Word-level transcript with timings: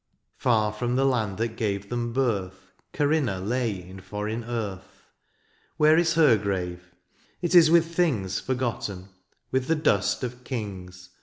Far 0.37 0.73
from 0.73 0.95
the 0.95 1.05
land 1.05 1.37
that 1.37 1.49
gave 1.55 1.89
them 1.89 2.11
birth, 2.11 2.71
Corinna 2.91 3.39
lay 3.39 3.87
in 3.87 3.99
foreign 3.99 4.43
earth: 4.43 5.03
Where 5.77 5.95
is 5.95 6.15
her 6.15 6.37
grave? 6.37 6.89
it 7.43 7.53
is 7.53 7.69
with 7.69 7.93
things 7.93 8.39
Forgotten, 8.39 9.09
with 9.51 9.67
the 9.67 9.75
dust 9.75 10.23
of 10.23 10.43
kings. 10.43 11.09